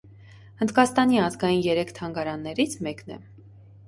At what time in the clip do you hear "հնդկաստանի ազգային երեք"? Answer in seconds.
0.61-1.91